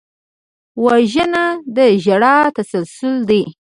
[0.85, 1.45] وژنه
[1.75, 3.43] د ژړا تسلسل دی